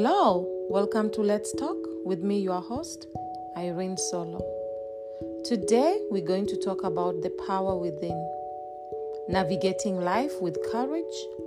[0.00, 3.08] Hello, welcome to Let's Talk with me, your host,
[3.56, 4.38] Irene Solo.
[5.44, 8.16] Today, we're going to talk about the power within,
[9.28, 11.02] navigating life with courage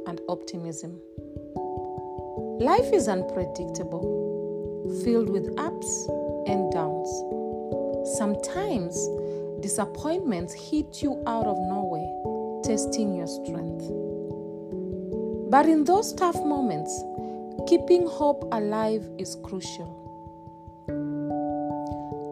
[0.06, 1.00] and optimism.
[2.60, 6.08] Life is unpredictable, filled with ups
[6.46, 7.08] and downs.
[8.18, 8.98] Sometimes,
[9.62, 13.88] disappointments hit you out of nowhere, testing your strength.
[15.50, 16.92] But in those tough moments,
[17.72, 19.90] keeping hope alive is crucial.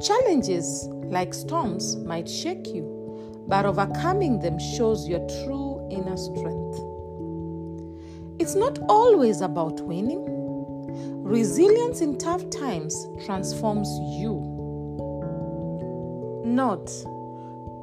[0.05, 6.79] Challenges like storms might shake you, but overcoming them shows your true inner strength.
[8.37, 10.25] It's not always about winning.
[11.23, 13.87] Resilience in tough times transforms
[14.19, 14.33] you.
[16.43, 16.91] Note,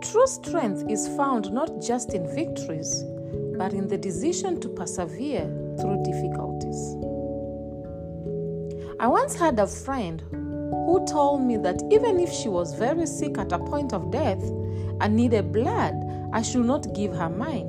[0.03, 3.03] true strength is found not just in victories,
[3.57, 5.47] but in the decision to persevere
[5.81, 7.16] through difficulties.
[8.99, 13.37] I once had a friend who told me that even if she was very sick
[13.37, 14.43] at a point of death
[15.03, 15.95] and needed blood,
[16.33, 17.69] I should not give her mine.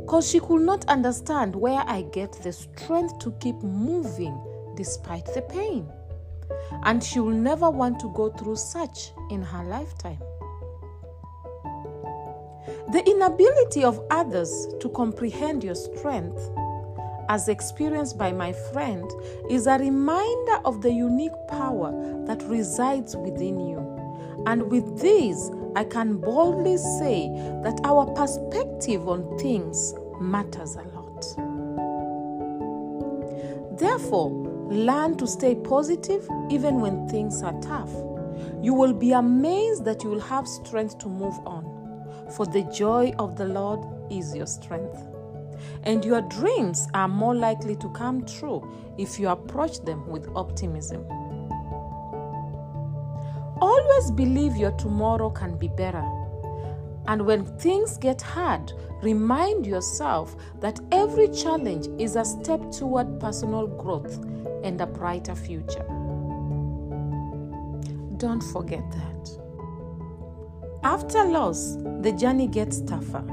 [0.00, 4.40] Because she could not understand where I get the strength to keep moving
[4.76, 5.86] despite the pain.
[6.84, 10.22] And she will never want to go through such in her lifetime.
[12.92, 16.50] The inability of others to comprehend your strength,
[17.28, 19.10] as experienced by my friend,
[19.50, 21.92] is a reminder of the unique power
[22.26, 23.78] that resides within you.
[24.46, 27.28] And with this, I can boldly say
[27.62, 31.06] that our perspective on things matters a lot.
[33.78, 34.30] Therefore,
[34.70, 37.92] learn to stay positive even when things are tough.
[38.62, 41.76] You will be amazed that you will have strength to move on
[42.30, 45.15] for the joy of the Lord is your strength.
[45.82, 48.66] And your dreams are more likely to come true
[48.98, 51.04] if you approach them with optimism.
[53.60, 56.04] Always believe your tomorrow can be better.
[57.08, 58.72] And when things get hard,
[59.02, 64.22] remind yourself that every challenge is a step toward personal growth
[64.64, 65.86] and a brighter future.
[68.16, 69.16] Don't forget that.
[70.82, 73.24] After loss, the journey gets tougher.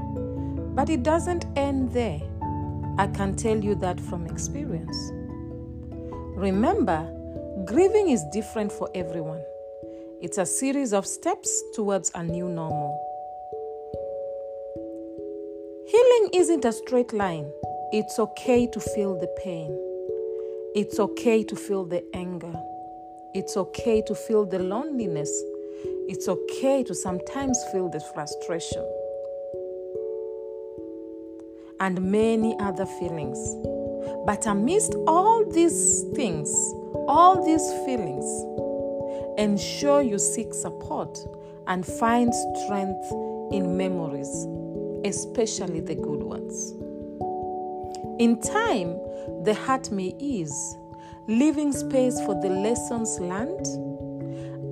[0.76, 2.22] But it doesn't end there.
[2.98, 4.98] I can tell you that from experience.
[6.36, 7.08] Remember,
[7.66, 9.44] grieving is different for everyone.
[10.22, 13.00] It's a series of steps towards a new normal.
[15.88, 17.52] Healing isn't a straight line.
[17.92, 19.78] It's okay to feel the pain.
[20.76, 22.54] It's okay to feel the anger.
[23.34, 25.32] It's okay to feel the loneliness
[26.08, 28.86] it's okay to sometimes feel the frustration
[31.84, 33.38] and many other feelings.
[34.26, 36.50] But amidst all these things,
[37.10, 38.26] all these feelings,
[39.38, 41.20] ensure you seek support
[41.68, 43.12] and find strength
[43.52, 44.48] in memories,
[45.04, 46.72] especially the good ones.
[48.18, 48.98] In time,
[49.44, 50.78] the heart may ease,
[51.28, 53.68] leaving space for the lessons learned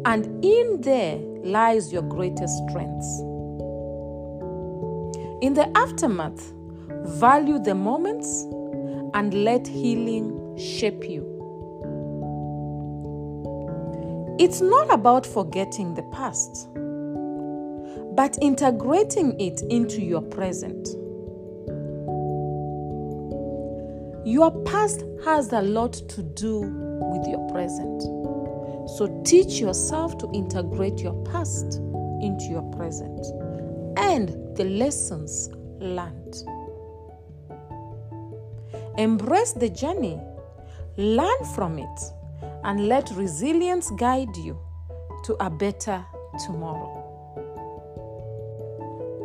[0.06, 3.20] and in there lies your greatest strengths.
[5.42, 6.54] In the aftermath,
[7.06, 8.44] value the moments
[9.14, 11.28] and let healing shape you.
[14.40, 16.68] It's not about forgetting the past,
[18.16, 20.88] but integrating it into your present.
[24.26, 28.02] Your past has a lot to do with your present.
[28.98, 31.76] So teach yourself to integrate your past
[32.22, 33.26] into your present
[33.98, 36.36] and the lessons learned.
[38.98, 40.20] Embrace the journey,
[40.98, 42.00] learn from it,
[42.64, 44.60] and let resilience guide you
[45.24, 46.06] to a better
[46.46, 47.02] tomorrow.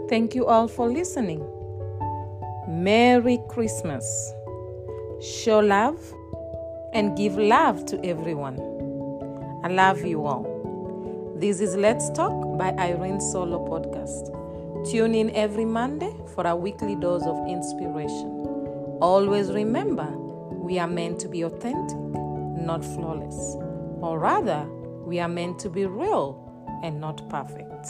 [0.09, 1.45] Thank you all for listening.
[2.69, 4.33] Merry Christmas.
[5.21, 5.99] Show love
[6.93, 8.59] and give love to everyone.
[9.65, 11.35] I love you all.
[11.37, 14.33] This is Let's Talk by Irene Solo Podcast.
[14.91, 18.46] Tune in every Monday for a weekly dose of inspiration.
[19.01, 20.09] Always remember,
[20.51, 21.99] we are meant to be authentic,
[22.57, 23.57] not flawless.
[24.01, 24.67] Or rather,
[25.05, 27.89] we are meant to be real and not perfect.